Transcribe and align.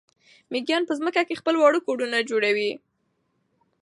مېږیان 0.51 0.83
په 0.87 0.93
ځمکه 0.99 1.21
کې 1.27 1.39
خپل 1.41 1.55
واړه 1.57 1.79
کورونه 1.87 2.17
جوړوي. 2.29 2.71